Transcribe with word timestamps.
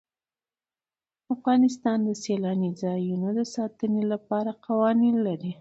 افغانستان 1.35 1.97
د 2.07 2.09
سیلانی 2.23 2.71
ځایونه 2.81 3.29
د 3.37 3.41
ساتنې 3.55 4.03
لپاره 4.13 4.51
قوانین 4.67 5.15
لري. 5.27 5.49